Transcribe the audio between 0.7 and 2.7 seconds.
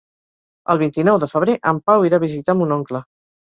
El vint-i-nou de febrer en Pau irà a visitar